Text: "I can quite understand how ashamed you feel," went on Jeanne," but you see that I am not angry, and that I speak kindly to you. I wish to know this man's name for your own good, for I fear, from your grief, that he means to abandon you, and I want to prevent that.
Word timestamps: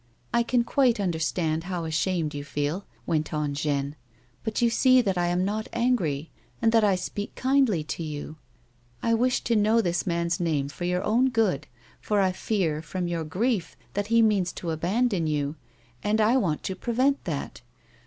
"I 0.33 0.41
can 0.41 0.63
quite 0.63 0.99
understand 0.99 1.65
how 1.65 1.85
ashamed 1.85 2.33
you 2.33 2.43
feel," 2.43 2.87
went 3.05 3.31
on 3.35 3.53
Jeanne," 3.53 3.95
but 4.43 4.59
you 4.59 4.67
see 4.71 4.99
that 4.99 5.15
I 5.15 5.27
am 5.27 5.45
not 5.45 5.69
angry, 5.73 6.31
and 6.59 6.71
that 6.71 6.83
I 6.83 6.95
speak 6.95 7.35
kindly 7.35 7.83
to 7.83 8.01
you. 8.01 8.37
I 9.03 9.13
wish 9.13 9.41
to 9.41 9.55
know 9.55 9.79
this 9.79 10.07
man's 10.07 10.39
name 10.39 10.69
for 10.69 10.85
your 10.85 11.03
own 11.03 11.29
good, 11.29 11.67
for 12.01 12.19
I 12.19 12.31
fear, 12.31 12.81
from 12.81 13.07
your 13.07 13.23
grief, 13.23 13.77
that 13.93 14.07
he 14.07 14.23
means 14.23 14.51
to 14.53 14.71
abandon 14.71 15.27
you, 15.27 15.55
and 16.03 16.19
I 16.19 16.35
want 16.35 16.63
to 16.63 16.75
prevent 16.75 17.23
that. 17.25 17.61